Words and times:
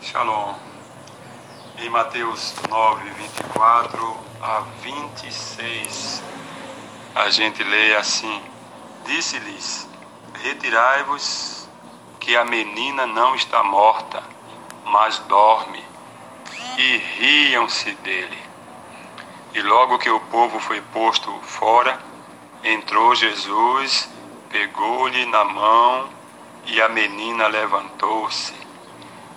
Shalom. 0.00 0.54
Em 1.76 1.90
Mateus 1.90 2.54
9, 2.68 3.10
24 3.10 4.16
a 4.40 4.60
26, 4.80 6.22
a 7.16 7.28
gente 7.30 7.64
lê 7.64 7.96
assim: 7.96 8.40
Disse-lhes: 9.04 9.88
Retirai-vos, 10.40 11.68
que 12.20 12.36
a 12.36 12.44
menina 12.44 13.08
não 13.08 13.34
está 13.34 13.64
morta, 13.64 14.22
mas 14.84 15.18
dorme. 15.26 15.84
E 16.78 16.96
riam-se 16.96 17.90
dele. 17.96 18.38
E 19.52 19.60
logo 19.62 19.98
que 19.98 20.10
o 20.10 20.20
povo 20.20 20.60
foi 20.60 20.80
posto 20.80 21.32
fora, 21.42 21.98
entrou 22.62 23.16
Jesus, 23.16 24.08
pegou-lhe 24.48 25.26
na 25.26 25.44
mão, 25.44 26.08
e 26.66 26.80
a 26.80 26.88
menina 26.88 27.48
levantou-se 27.48 28.67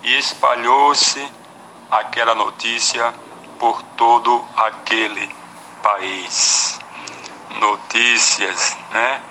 e 0.02 0.18
espalhou-se 0.18 1.30
aquela 1.90 2.34
notícia 2.34 3.14
por 3.58 3.82
todo 3.96 4.44
aquele 4.56 5.34
país. 5.82 6.78
Notícias, 7.60 8.76
né? 8.90 9.22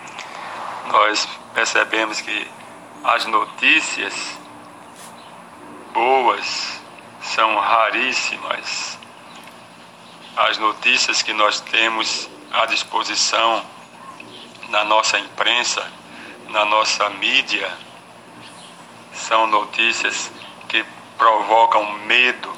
Nós 0.87 1.27
percebemos 1.53 2.21
que 2.21 2.47
as 3.03 3.25
notícias 3.25 4.13
boas 5.93 6.79
são 7.21 7.57
raríssimas. 7.57 8.97
As 10.37 10.57
notícias 10.57 11.21
que 11.21 11.33
nós 11.33 11.59
temos 11.59 12.29
à 12.53 12.65
disposição 12.65 13.65
na 14.69 14.83
nossa 14.85 15.19
imprensa, 15.19 15.85
na 16.49 16.63
nossa 16.63 17.09
mídia, 17.09 17.69
são 19.13 19.47
notícias 19.47 20.31
provocam 21.21 21.99
medo, 22.07 22.51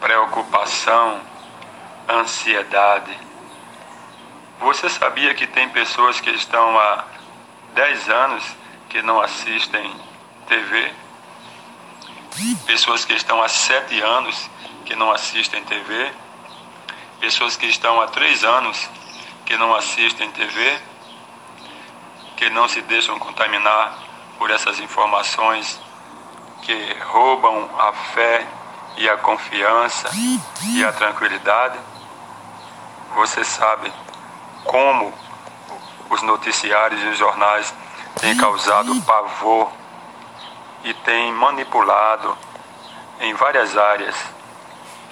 preocupação, 0.00 1.20
ansiedade. 2.08 3.16
Você 4.58 4.88
sabia 4.88 5.32
que 5.36 5.46
tem 5.46 5.68
pessoas 5.68 6.20
que 6.20 6.30
estão 6.30 6.76
há 6.76 7.04
10 7.76 8.08
anos 8.08 8.44
que 8.88 9.00
não 9.02 9.20
assistem 9.20 9.88
TV? 10.48 10.92
Pessoas 12.66 13.04
que 13.04 13.12
estão 13.12 13.40
há 13.40 13.48
7 13.48 14.00
anos 14.00 14.50
que 14.84 14.96
não 14.96 15.12
assistem 15.12 15.62
TV? 15.62 16.10
Pessoas 17.20 17.56
que 17.56 17.66
estão 17.66 18.00
há 18.00 18.08
3 18.08 18.42
anos 18.42 18.90
que 19.46 19.56
não 19.56 19.76
assistem 19.76 20.28
TV? 20.32 20.80
Que 22.36 22.50
não 22.50 22.66
se 22.66 22.82
deixam 22.82 23.16
contaminar 23.16 23.96
por 24.40 24.50
essas 24.50 24.80
informações 24.80 25.80
que 26.62 26.96
roubam 27.04 27.70
a 27.78 27.92
fé 27.92 28.46
e 28.96 29.08
a 29.08 29.16
confiança 29.16 30.10
e 30.64 30.84
a 30.84 30.92
tranquilidade. 30.92 31.78
Você 33.14 33.44
sabe 33.44 33.92
como 34.64 35.12
os 36.10 36.22
noticiários 36.22 37.02
e 37.02 37.06
os 37.06 37.18
jornais 37.18 37.74
têm 38.20 38.36
causado 38.36 39.00
pavor 39.02 39.70
e 40.84 40.92
têm 40.94 41.32
manipulado 41.32 42.36
em 43.20 43.34
várias 43.34 43.76
áreas 43.76 44.16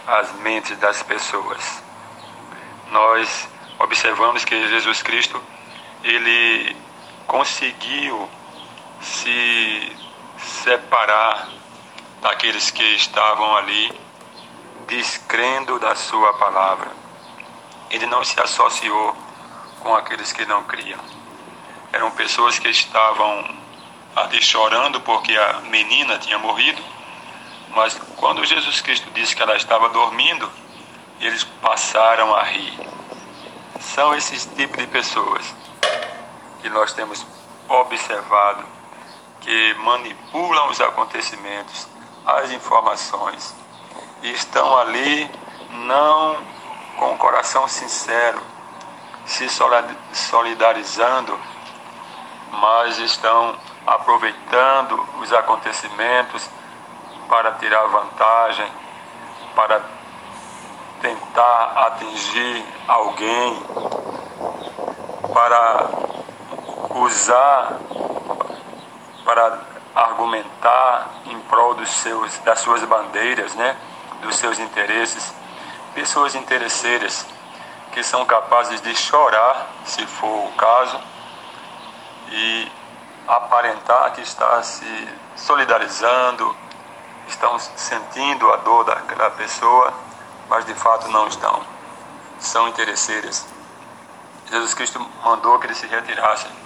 as 0.06 0.32
mentes 0.36 0.78
das 0.78 1.02
pessoas. 1.02 1.82
Nós 2.90 3.48
observamos 3.78 4.44
que 4.44 4.68
Jesus 4.68 5.02
Cristo 5.02 5.40
ele 6.04 6.76
conseguiu 7.26 8.28
se 9.00 9.75
separar 10.66 11.48
daqueles 12.20 12.72
que 12.72 12.82
estavam 12.96 13.56
ali 13.56 14.00
descrendo 14.88 15.78
da 15.78 15.94
sua 15.94 16.32
palavra. 16.34 16.90
Ele 17.88 18.04
não 18.06 18.24
se 18.24 18.40
associou 18.40 19.16
com 19.78 19.94
aqueles 19.94 20.32
que 20.32 20.44
não 20.44 20.64
criam. 20.64 20.98
Eram 21.92 22.10
pessoas 22.10 22.58
que 22.58 22.68
estavam 22.68 23.48
ali 24.16 24.42
chorando 24.42 25.00
porque 25.02 25.36
a 25.36 25.60
menina 25.70 26.18
tinha 26.18 26.36
morrido, 26.36 26.82
mas 27.70 27.94
quando 28.16 28.44
Jesus 28.44 28.80
Cristo 28.80 29.08
disse 29.14 29.36
que 29.36 29.42
ela 29.42 29.56
estava 29.56 29.88
dormindo, 29.90 30.50
eles 31.20 31.44
passaram 31.62 32.34
a 32.34 32.42
rir. 32.42 32.76
São 33.78 34.12
esses 34.16 34.44
tipos 34.46 34.78
de 34.78 34.88
pessoas 34.88 35.54
que 36.60 36.68
nós 36.68 36.92
temos 36.92 37.24
observado 37.68 38.75
que 39.46 39.74
manipulam 39.74 40.68
os 40.70 40.80
acontecimentos, 40.80 41.86
as 42.26 42.50
informações, 42.50 43.54
e 44.20 44.32
estão 44.32 44.76
ali 44.76 45.30
não 45.70 46.36
com 46.98 47.14
o 47.14 47.16
coração 47.16 47.68
sincero, 47.68 48.40
se 49.24 49.46
solidarizando, 50.12 51.38
mas 52.50 52.98
estão 52.98 53.54
aproveitando 53.86 55.00
os 55.20 55.32
acontecimentos 55.32 56.50
para 57.28 57.52
tirar 57.52 57.86
vantagem, 57.86 58.68
para 59.54 59.80
tentar 61.00 61.86
atingir 61.86 62.64
alguém, 62.88 63.62
para 65.32 65.88
usar 66.96 67.78
para 69.26 69.58
argumentar 69.92 71.10
em 71.26 71.38
prol 71.40 71.74
dos 71.74 71.90
seus, 71.90 72.38
das 72.38 72.60
suas 72.60 72.82
bandeiras, 72.84 73.54
né? 73.56 73.76
dos 74.22 74.36
seus 74.36 74.58
interesses. 74.60 75.34
Pessoas 75.94 76.34
interesseiras 76.34 77.26
que 77.92 78.02
são 78.04 78.24
capazes 78.24 78.80
de 78.80 78.94
chorar, 78.94 79.66
se 79.84 80.06
for 80.06 80.46
o 80.46 80.52
caso, 80.52 81.00
e 82.28 82.70
aparentar 83.26 84.12
que 84.12 84.20
está 84.20 84.62
se 84.62 85.08
solidarizando, 85.34 86.54
estão 87.26 87.58
sentindo 87.58 88.52
a 88.52 88.56
dor 88.58 88.84
daquela 88.84 89.30
pessoa, 89.30 89.92
mas 90.48 90.64
de 90.64 90.74
fato 90.74 91.08
não 91.08 91.26
estão. 91.26 91.62
São 92.38 92.68
interesseiras. 92.68 93.44
Jesus 94.50 94.74
Cristo 94.74 95.04
mandou 95.24 95.58
que 95.58 95.66
eles 95.66 95.78
se 95.78 95.86
retirassem 95.86 96.65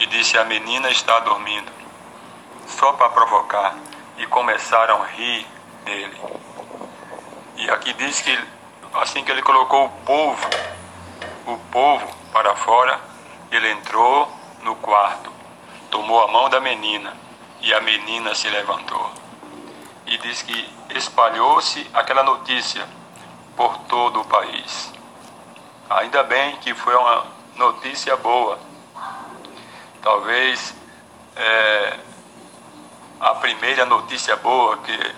e 0.00 0.06
disse: 0.06 0.36
A 0.38 0.44
menina 0.44 0.90
está 0.90 1.20
dormindo. 1.20 1.70
Só 2.66 2.94
para 2.94 3.10
provocar. 3.10 3.76
E 4.16 4.26
começaram 4.26 5.02
a 5.02 5.06
rir 5.06 5.46
dele. 5.84 6.20
E 7.56 7.70
aqui 7.70 7.92
diz 7.92 8.20
que 8.20 8.38
assim 8.94 9.22
que 9.22 9.30
ele 9.30 9.42
colocou 9.42 9.86
o 9.86 9.88
povo, 10.04 10.48
o 11.46 11.56
povo 11.70 12.06
para 12.32 12.54
fora, 12.56 13.00
ele 13.50 13.70
entrou 13.70 14.30
no 14.62 14.74
quarto, 14.76 15.32
tomou 15.90 16.22
a 16.22 16.28
mão 16.28 16.50
da 16.50 16.60
menina 16.60 17.14
e 17.60 17.72
a 17.72 17.80
menina 17.80 18.34
se 18.34 18.48
levantou. 18.48 19.10
E 20.06 20.18
diz 20.18 20.42
que 20.42 20.74
espalhou-se 20.90 21.88
aquela 21.94 22.22
notícia 22.22 22.86
por 23.56 23.78
todo 23.80 24.20
o 24.20 24.24
país. 24.24 24.92
Ainda 25.88 26.22
bem 26.22 26.56
que 26.56 26.74
foi 26.74 26.94
uma 26.94 27.26
notícia 27.56 28.16
boa 28.16 28.69
talvez 30.02 30.74
é, 31.36 31.98
a 33.20 33.34
primeira 33.36 33.84
notícia 33.84 34.36
boa 34.36 34.78
que 34.78 35.14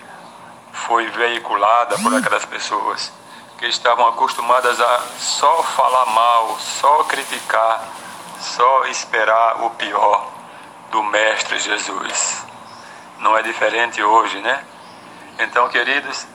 foi 0.72 1.06
veiculada 1.08 1.96
por 1.98 2.14
aquelas 2.14 2.44
pessoas 2.44 3.12
que 3.58 3.66
estavam 3.66 4.08
acostumadas 4.08 4.80
a 4.80 4.98
só 5.18 5.62
falar 5.62 6.06
mal, 6.06 6.58
só 6.58 7.04
criticar, 7.04 7.88
só 8.40 8.86
esperar 8.86 9.62
o 9.62 9.70
pior 9.70 10.28
do 10.90 11.02
Mestre 11.04 11.58
Jesus. 11.60 12.44
Não 13.20 13.38
é 13.38 13.42
diferente 13.42 14.02
hoje, 14.02 14.40
né? 14.40 14.64
Então, 15.38 15.68
queridos, 15.68 16.26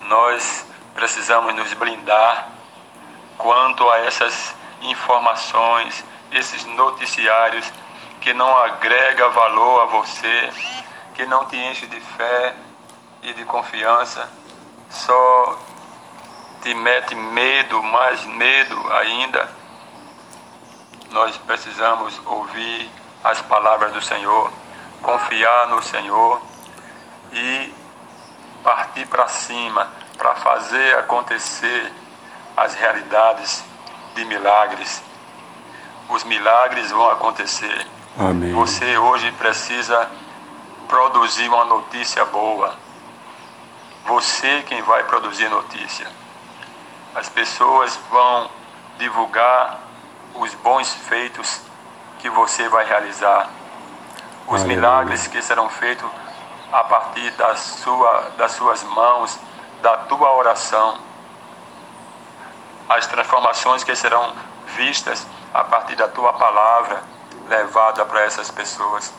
nós 0.00 0.66
precisamos 0.94 1.54
nos 1.54 1.72
blindar 1.74 2.48
quanto 3.38 3.88
a 3.88 3.98
essas 3.98 4.54
informações, 4.82 6.04
esses 6.32 6.64
noticiários 6.64 7.70
que 8.22 8.32
não 8.32 8.56
agrega 8.56 9.28
valor 9.30 9.82
a 9.82 9.84
você, 9.86 10.50
que 11.14 11.26
não 11.26 11.44
te 11.46 11.56
enche 11.56 11.86
de 11.88 12.00
fé 12.00 12.54
e 13.20 13.32
de 13.34 13.44
confiança, 13.44 14.28
só 14.88 15.58
te 16.62 16.72
mete 16.72 17.16
medo, 17.16 17.82
mais 17.82 18.24
medo 18.24 18.92
ainda. 18.92 19.50
Nós 21.10 21.36
precisamos 21.38 22.20
ouvir 22.24 22.88
as 23.24 23.42
palavras 23.42 23.92
do 23.92 24.00
Senhor, 24.00 24.52
confiar 25.02 25.66
no 25.66 25.82
Senhor 25.82 26.40
e 27.32 27.74
partir 28.62 29.04
para 29.06 29.26
cima 29.26 29.90
para 30.16 30.36
fazer 30.36 30.96
acontecer 30.98 31.92
as 32.56 32.74
realidades 32.74 33.64
de 34.14 34.24
milagres. 34.24 35.02
Os 36.08 36.22
milagres 36.22 36.90
vão 36.92 37.10
acontecer 37.10 37.91
Amém. 38.18 38.52
Você 38.52 38.98
hoje 38.98 39.32
precisa 39.32 40.10
produzir 40.86 41.48
uma 41.48 41.64
notícia 41.64 42.24
boa. 42.26 42.74
Você 44.06 44.62
quem 44.62 44.82
vai 44.82 45.04
produzir 45.04 45.48
notícia. 45.48 46.06
As 47.14 47.28
pessoas 47.28 47.98
vão 48.10 48.50
divulgar 48.98 49.78
os 50.34 50.54
bons 50.56 50.92
feitos 50.92 51.60
que 52.18 52.28
você 52.28 52.68
vai 52.68 52.84
realizar, 52.86 53.48
os 54.46 54.60
Aleluia. 54.60 54.76
milagres 54.76 55.26
que 55.26 55.40
serão 55.40 55.68
feitos 55.68 56.08
a 56.70 56.84
partir 56.84 57.30
da 57.32 57.56
sua, 57.56 58.30
das 58.36 58.52
suas 58.52 58.82
mãos, 58.84 59.38
da 59.80 59.96
tua 59.98 60.32
oração, 60.36 60.98
as 62.88 63.06
transformações 63.06 63.82
que 63.82 63.94
serão 63.96 64.34
vistas 64.76 65.26
a 65.52 65.64
partir 65.64 65.96
da 65.96 66.08
tua 66.08 66.32
palavra 66.34 67.02
levada 67.56 68.04
para 68.04 68.22
essas 68.22 68.50
pessoas. 68.50 69.12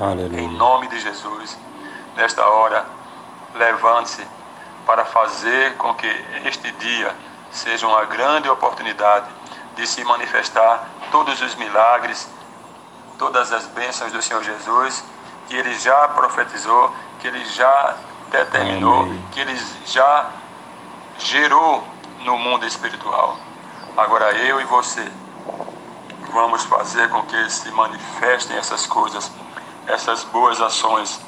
Aleluia. 0.00 0.40
Em 0.40 0.48
nome 0.48 0.88
de 0.88 0.98
Jesus, 0.98 1.56
nesta 2.16 2.44
hora, 2.46 2.84
levante-se 3.54 4.26
para 4.86 5.04
fazer 5.04 5.76
com 5.76 5.94
que 5.94 6.08
este 6.44 6.70
dia 6.72 7.14
seja 7.50 7.86
uma 7.86 8.04
grande 8.06 8.48
oportunidade 8.48 9.26
de 9.76 9.86
se 9.86 10.02
manifestar 10.04 10.88
todos 11.10 11.40
os 11.40 11.54
milagres, 11.56 12.28
todas 13.18 13.52
as 13.52 13.66
bênçãos 13.66 14.12
do 14.12 14.20
Senhor 14.22 14.42
Jesus, 14.42 15.04
que 15.48 15.56
Ele 15.56 15.74
já 15.78 16.08
profetizou, 16.08 16.92
que 17.20 17.28
Ele 17.28 17.44
já 17.44 17.96
determinou, 18.30 19.02
Amém. 19.02 19.24
que 19.30 19.40
Ele 19.40 19.56
já 19.86 20.30
gerou 21.18 21.84
no 22.20 22.36
mundo 22.38 22.66
espiritual. 22.66 23.36
Agora 23.96 24.32
eu 24.32 24.60
e 24.60 24.64
você 24.64 25.08
vamos 26.34 26.64
fazer 26.64 27.08
com 27.10 27.22
que 27.22 27.48
se 27.48 27.70
manifestem 27.70 28.56
essas 28.56 28.86
coisas, 28.86 29.30
essas 29.86 30.24
boas 30.24 30.60
ações. 30.60 31.20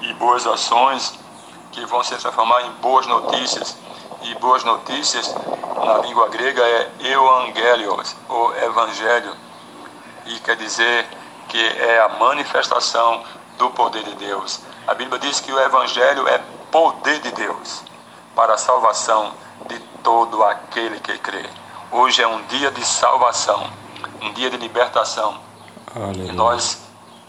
E 0.00 0.12
boas 0.14 0.44
ações 0.46 1.16
que 1.70 1.86
vão 1.86 2.02
se 2.02 2.16
transformar 2.16 2.62
em 2.62 2.70
boas 2.82 3.06
notícias. 3.06 3.76
E 4.22 4.34
boas 4.34 4.64
notícias, 4.64 5.32
na 5.84 5.98
língua 5.98 6.28
grega, 6.28 6.62
é 6.62 6.90
euangelios, 6.98 8.16
ou 8.28 8.54
evangelho. 8.56 9.32
E 10.26 10.40
quer 10.40 10.56
dizer 10.56 11.06
que 11.48 11.64
é 11.64 12.00
a 12.00 12.08
manifestação 12.08 13.22
do 13.56 13.70
poder 13.70 14.02
de 14.02 14.16
Deus. 14.16 14.60
A 14.86 14.94
Bíblia 14.94 15.20
diz 15.20 15.38
que 15.38 15.52
o 15.52 15.60
evangelho 15.60 16.26
é 16.26 16.42
poder 16.72 17.20
de 17.20 17.30
Deus 17.30 17.82
para 18.34 18.54
a 18.54 18.58
salvação 18.58 19.32
de 19.68 19.78
todo 20.02 20.42
aquele 20.42 20.98
que 20.98 21.16
crê. 21.18 21.48
Hoje 21.90 22.20
é 22.20 22.26
um 22.26 22.42
dia 22.46 22.70
de 22.72 22.84
salvação, 22.84 23.70
um 24.20 24.32
dia 24.32 24.50
de 24.50 24.56
libertação. 24.56 25.38
Aleluia. 25.94 26.32
E 26.32 26.32
nós 26.32 26.82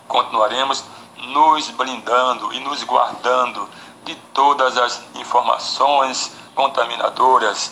continuaremos 0.07 0.83
nos 1.15 1.69
blindando 1.69 2.51
e 2.51 2.59
nos 2.62 2.83
guardando 2.83 3.69
de 4.04 4.15
todas 4.33 4.75
as 4.77 5.04
informações 5.13 6.36
contaminadoras 6.56 7.71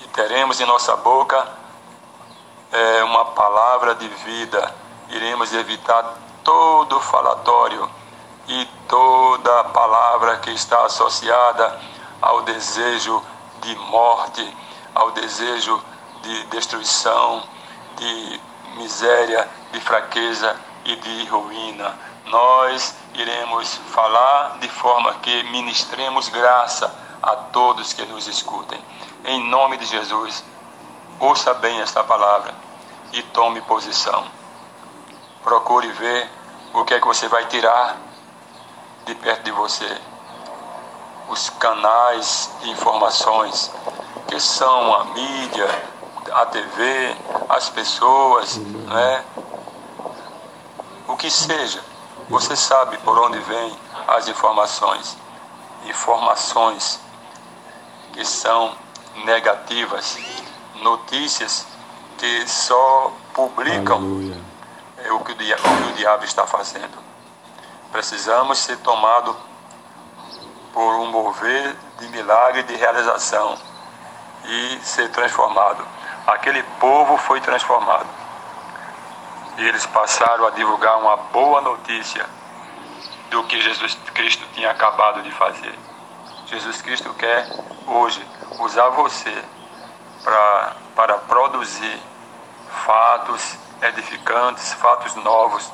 e 0.00 0.08
teremos 0.08 0.60
em 0.60 0.66
nossa 0.66 0.96
boca 0.96 1.46
é, 2.72 3.04
uma 3.04 3.26
palavra 3.26 3.94
de 3.94 4.08
vida. 4.08 4.74
Iremos 5.10 5.52
evitar 5.52 6.18
todo 6.42 6.98
falatório 6.98 7.88
e 8.48 8.68
toda 8.88 9.64
palavra 9.64 10.38
que 10.38 10.50
está 10.50 10.84
associada 10.84 11.80
ao 12.20 12.42
desejo 12.42 13.22
de 13.60 13.76
morte, 13.76 14.56
ao 14.94 15.12
desejo 15.12 15.76
de 15.78 15.93
destruição, 16.44 17.42
de 17.96 18.40
miséria, 18.76 19.48
de 19.72 19.80
fraqueza 19.80 20.56
e 20.84 20.96
de 20.96 21.24
ruína. 21.26 21.94
Nós 22.26 22.94
iremos 23.14 23.74
falar 23.90 24.58
de 24.58 24.68
forma 24.68 25.14
que 25.14 25.42
ministremos 25.44 26.28
graça 26.28 26.92
a 27.22 27.36
todos 27.36 27.92
que 27.92 28.04
nos 28.06 28.26
escutem. 28.26 28.80
Em 29.24 29.48
nome 29.48 29.76
de 29.76 29.86
Jesus, 29.86 30.44
ouça 31.20 31.54
bem 31.54 31.80
esta 31.80 32.02
palavra 32.04 32.54
e 33.12 33.22
tome 33.22 33.60
posição. 33.62 34.24
Procure 35.42 35.88
ver 35.92 36.30
o 36.72 36.84
que 36.84 36.94
é 36.94 37.00
que 37.00 37.06
você 37.06 37.28
vai 37.28 37.46
tirar 37.46 37.96
de 39.06 39.14
perto 39.14 39.42
de 39.44 39.52
você 39.52 40.00
os 41.28 41.48
canais 41.50 42.50
de 42.60 42.70
informações, 42.70 43.70
que 44.28 44.38
são 44.38 44.94
a 44.94 45.04
mídia, 45.06 45.93
a 46.32 46.46
TV, 46.46 47.16
as 47.48 47.68
pessoas, 47.70 48.56
né? 48.56 49.24
o 51.08 51.16
que 51.16 51.30
seja. 51.30 51.82
Você 52.28 52.56
sabe 52.56 52.96
por 52.98 53.18
onde 53.18 53.38
vêm 53.40 53.78
as 54.08 54.28
informações. 54.28 55.16
Informações 55.86 56.98
que 58.12 58.24
são 58.24 58.74
negativas, 59.24 60.16
notícias 60.76 61.66
que 62.18 62.48
só 62.48 63.12
publicam 63.34 64.00
é 64.98 65.12
o 65.12 65.20
que 65.20 65.32
o, 65.32 65.34
diabo, 65.34 65.62
o 65.62 65.76
que 65.76 65.90
o 65.90 65.92
diabo 65.94 66.24
está 66.24 66.46
fazendo. 66.46 66.96
Precisamos 67.92 68.58
ser 68.58 68.78
tomados 68.78 69.36
por 70.72 70.94
um 70.96 71.06
mover 71.10 71.76
de 71.98 72.08
milagre 72.08 72.62
de 72.64 72.74
realização 72.74 73.56
e 74.44 74.78
ser 74.82 75.10
transformado. 75.10 75.86
Aquele 76.26 76.62
povo 76.80 77.16
foi 77.18 77.40
transformado. 77.40 78.06
E 79.58 79.66
eles 79.66 79.86
passaram 79.86 80.46
a 80.46 80.50
divulgar 80.50 80.98
uma 80.98 81.16
boa 81.16 81.60
notícia 81.60 82.26
do 83.30 83.44
que 83.44 83.60
Jesus 83.60 83.96
Cristo 84.14 84.44
tinha 84.54 84.70
acabado 84.70 85.22
de 85.22 85.30
fazer. 85.32 85.78
Jesus 86.46 86.82
Cristo 86.82 87.12
quer 87.14 87.48
hoje 87.86 88.24
usar 88.60 88.88
você 88.90 89.32
pra, 90.22 90.76
para 90.94 91.14
produzir 91.18 92.00
fatos 92.84 93.56
edificantes, 93.82 94.72
fatos 94.74 95.14
novos, 95.16 95.70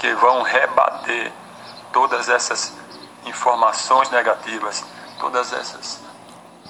que 0.00 0.12
vão 0.14 0.42
rebater 0.42 1.32
todas 1.92 2.28
essas 2.28 2.74
informações 3.24 4.10
negativas, 4.10 4.84
todas 5.18 5.52
essas 5.52 6.00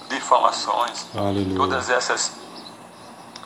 difamações, 0.09 1.07
Aleluia. 1.17 1.57
todas 1.57 1.89
essas 1.89 2.42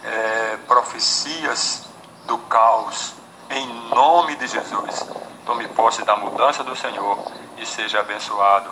é, 0.06 0.58
profecias 0.66 1.84
do 2.26 2.38
caos, 2.38 3.14
em 3.50 3.66
nome 3.90 4.36
de 4.36 4.46
Jesus. 4.46 5.06
Tome 5.44 5.68
posse 5.68 6.02
da 6.04 6.16
mudança 6.16 6.64
do 6.64 6.74
Senhor 6.74 7.18
e 7.58 7.66
seja 7.66 8.00
abençoado 8.00 8.70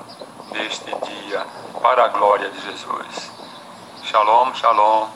neste 0.53 0.95
dia, 1.07 1.47
para 1.83 2.05
a 2.05 2.09
glória 2.09 2.49
de 2.51 2.61
Jesus. 2.61 3.31
Shalom, 4.05 4.55
shalom. 4.55 5.09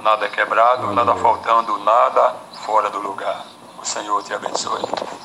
Nada 0.00 0.28
quebrado, 0.28 0.86
Aleluia. 0.86 1.04
nada 1.04 1.14
faltando, 1.20 1.78
nada 1.78 2.36
fora 2.64 2.90
do 2.90 3.00
lugar. 3.00 3.44
O 3.80 3.84
Senhor 3.84 4.22
te 4.22 4.32
abençoe. 4.34 5.15